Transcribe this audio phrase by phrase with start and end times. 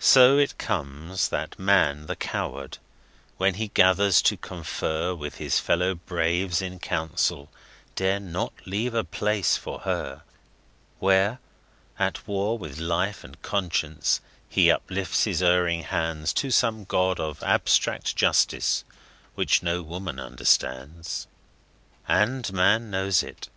[0.00, 2.78] So it comes that Man, the coward,
[3.36, 7.48] when he gathers to confer With his fellow braves in council,
[7.94, 10.24] dare not leave a place for her
[10.98, 11.38] Where,
[11.96, 17.40] at war with Life and Conscience, he uplifts his erring hands To some God of
[17.44, 18.82] abstract justice
[19.36, 21.28] which no woman understands.
[22.08, 23.48] And Man knows it!